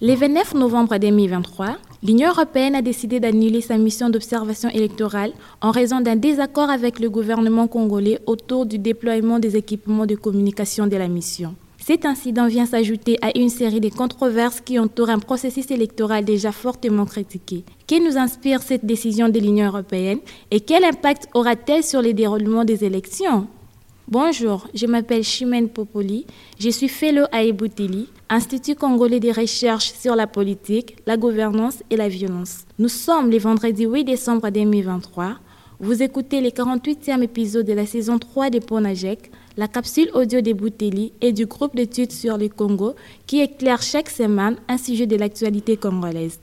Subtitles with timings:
[0.00, 6.00] Le 29 novembre 2023, l'Union européenne a décidé d'annuler sa mission d'observation électorale en raison
[6.00, 11.08] d'un désaccord avec le gouvernement congolais autour du déploiement des équipements de communication de la
[11.08, 11.56] mission.
[11.78, 16.52] Cet incident vient s'ajouter à une série de controverses qui entourent un processus électoral déjà
[16.52, 17.64] fortement critiqué.
[17.88, 20.20] Que nous inspire cette décision de l'Union européenne
[20.52, 23.48] et quel impact aura-t-elle sur le déroulement des élections?
[24.10, 26.24] Bonjour, je m'appelle Chimène Popoli,
[26.58, 31.96] je suis fellow à Ebouteli, Institut congolais de recherche sur la politique, la gouvernance et
[31.96, 32.64] la violence.
[32.78, 35.34] Nous sommes le vendredi 8 décembre 2023.
[35.80, 41.12] Vous écoutez le 48e épisode de la saison 3 de Ponajek, la capsule audio d'Ebouteli
[41.20, 42.94] et du groupe d'études sur le Congo
[43.26, 46.40] qui éclaire chaque semaine un sujet de l'actualité congolaise.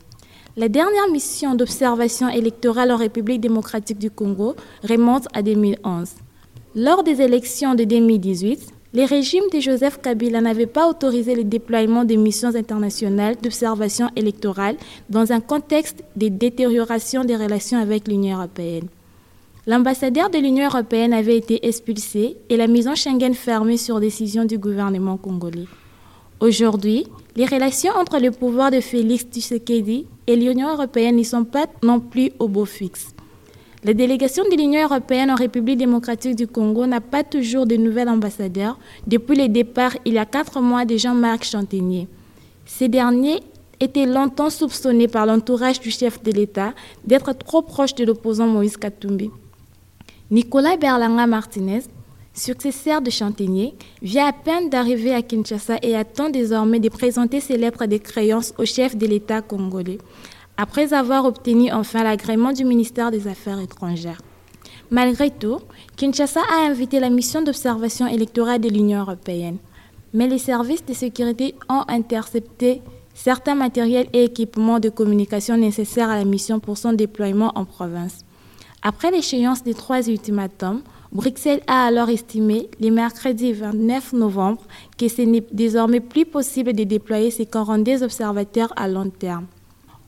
[0.56, 4.54] La dernière mission d'observation électorale en République démocratique du Congo
[4.84, 6.10] remonte à 2011.
[6.78, 12.04] Lors des élections de 2018, les régimes de Joseph Kabila n'avaient pas autorisé le déploiement
[12.04, 14.76] des missions internationales d'observation électorale
[15.08, 18.88] dans un contexte de détérioration des relations avec l'Union européenne.
[19.66, 24.58] L'ambassadeur de l'Union européenne avait été expulsé et la maison Schengen fermée sur décision du
[24.58, 25.68] gouvernement congolais.
[26.40, 31.68] Aujourd'hui, les relations entre le pouvoir de Félix Tshisekedi et l'Union européenne n'y sont pas
[31.82, 33.16] non plus au beau fixe.
[33.86, 38.08] La délégation de l'Union européenne en République démocratique du Congo n'a pas toujours de nouvel
[38.08, 42.08] ambassadeur depuis le départ il y a quatre mois de Jean-Marc Chantenier.
[42.64, 43.38] Ces derniers
[43.78, 48.76] étaient longtemps soupçonnés par l'entourage du chef de l'État d'être trop proche de l'opposant Moïse
[48.76, 49.30] Katumbi.
[50.32, 51.82] Nicolas Berlanga Martinez,
[52.34, 57.56] successeur de Chantenier, vient à peine d'arriver à Kinshasa et attend désormais de présenter ses
[57.56, 59.98] lettres de créance au chef de l'État congolais
[60.56, 64.22] après avoir obtenu enfin l'agrément du ministère des Affaires étrangères.
[64.90, 65.58] Malgré tout,
[65.96, 69.58] Kinshasa a invité la mission d'observation électorale de l'Union européenne.
[70.14, 76.16] Mais les services de sécurité ont intercepté certains matériels et équipements de communication nécessaires à
[76.16, 78.24] la mission pour son déploiement en province.
[78.82, 84.62] Après l'échéance des trois ultimatums, Bruxelles a alors estimé, le mercredi 29 novembre,
[84.96, 89.46] que ce n'est désormais plus possible de déployer ces 42 observateurs à long terme.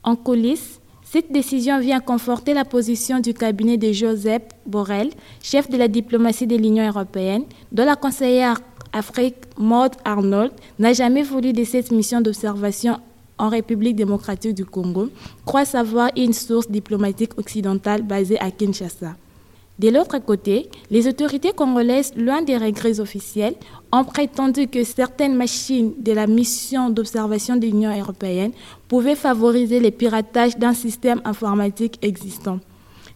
[0.03, 5.09] En coulisses, cette décision vient conforter la position du cabinet de Joseph Borrell,
[5.41, 8.59] chef de la diplomatie de l'Union européenne, dont la conseillère
[8.93, 12.99] Afrique Maud Arnold n'a jamais voulu de cette mission d'observation
[13.37, 15.09] en République démocratique du Congo,
[15.45, 19.15] croit savoir une source diplomatique occidentale basée à Kinshasa.
[19.79, 23.55] De l'autre côté, les autorités congolaises, loin des regrets officiels,
[23.93, 28.51] ont prétendu que certaines machines de la mission d'observation de l'Union européenne
[28.89, 32.59] pouvaient favoriser le piratage d'un système informatique existant,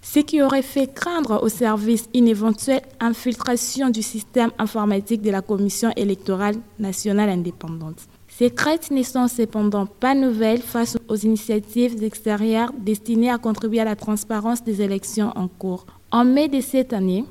[0.01, 5.41] ce qui aurait fait craindre au service une éventuelle infiltration du système informatique de la
[5.41, 8.07] Commission électorale nationale indépendante.
[8.29, 13.85] Ces craintes ne sont cependant pas nouvelles face aux initiatives extérieures destinées à contribuer à
[13.85, 15.85] la transparence des élections en cours.
[16.15, 17.25] En mai de cette année,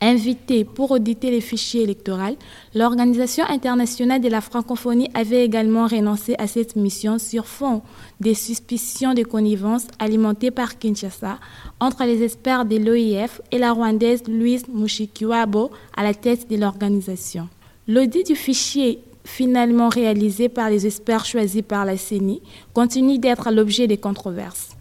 [0.00, 2.36] invitée pour auditer les fichiers électoraux,
[2.74, 7.82] l'Organisation internationale de la francophonie avait également renoncé à cette mission sur fond
[8.18, 11.38] des suspicions de connivence alimentées par Kinshasa
[11.78, 17.48] entre les experts de l'OIF et la rwandaise Louise Mushikiwabo à la tête de l'organisation.
[17.86, 22.42] L'audit du fichier finalement réalisé par les experts choisis par la CENI
[22.74, 24.75] continue d'être l'objet des controverses.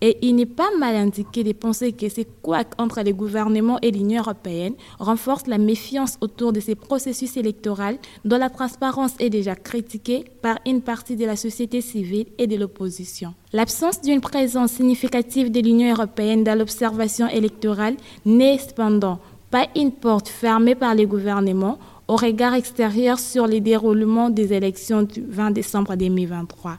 [0.00, 3.90] Et il n'est pas mal indiqué de penser que ces couacs entre les gouvernements et
[3.90, 9.54] l'Union européenne renforcent la méfiance autour de ces processus électoraux dont la transparence est déjà
[9.54, 13.34] critiquée par une partie de la société civile et de l'opposition.
[13.52, 19.18] L'absence d'une présence significative de l'Union européenne dans l'observation électorale n'est cependant
[19.50, 25.02] pas une porte fermée par les gouvernements au regard extérieur sur les déroulements des élections
[25.02, 26.76] du 20 décembre 2023.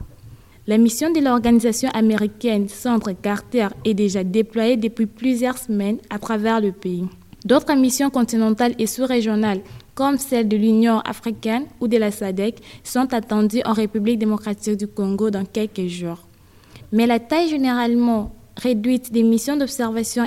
[0.66, 6.60] La mission de l'organisation américaine Centre Carter est déjà déployée depuis plusieurs semaines à travers
[6.60, 7.06] le pays.
[7.46, 9.62] D'autres missions continentales et sous-régionales,
[9.94, 14.86] comme celle de l'Union africaine ou de la SADC, sont attendues en République démocratique du
[14.86, 16.26] Congo dans quelques jours.
[16.92, 20.26] Mais la taille généralement réduite des missions d'observation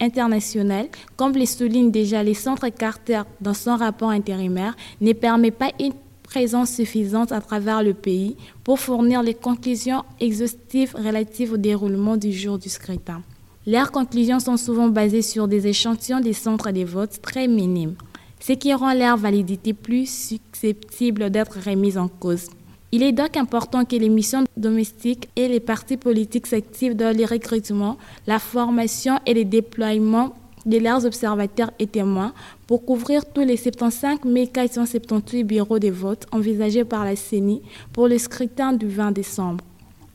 [0.00, 5.72] internationales, comme le souligne déjà le Centre Carter dans son rapport intérimaire, ne permet pas
[5.78, 5.92] une
[6.26, 12.32] présence suffisante à travers le pays pour fournir les conclusions exhaustives relatives au déroulement du
[12.32, 13.22] jour du scrutin.
[13.66, 17.96] Leurs conclusions sont souvent basées sur des échantillons des centres de vote très minimes,
[18.40, 22.48] ce qui rend leur validité plus susceptible d'être remise en cause.
[22.92, 27.24] Il est donc important que les missions domestiques et les partis politiques s'activent dans les
[27.24, 30.34] recrutements, la formation et le déploiement
[30.66, 32.32] de leurs observateurs et témoins
[32.66, 34.18] pour couvrir tous les 75
[34.52, 39.64] 478 bureaux de vote envisagés par la CENI pour le scrutin du 20 décembre.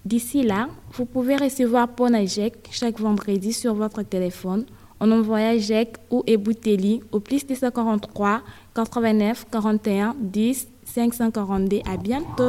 [0.04, 4.66] D'ici là, vous pouvez recevoir Ponajek chaque vendredi sur votre téléphone
[5.00, 8.42] en envoyant JEC ou Ebouteli au plus 243
[8.76, 11.80] 89 41 10 542.
[11.86, 12.44] À bientôt!